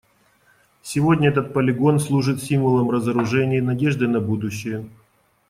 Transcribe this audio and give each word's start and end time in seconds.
Сегодня 0.81 1.29
этот 1.29 1.53
полигон 1.53 1.99
служит 1.99 2.41
символом 2.41 2.89
разоружения 2.89 3.59
и 3.59 3.61
надежды 3.61 4.07
на 4.07 4.19
будущее. 4.19 4.89